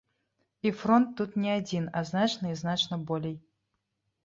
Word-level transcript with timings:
І 0.67 0.71
фронт 0.79 1.11
тут 1.19 1.35
не 1.43 1.51
адзін, 1.59 1.85
а 2.01 2.03
значна 2.13 2.45
і 2.55 2.59
значна 2.65 3.01
болей. 3.13 3.39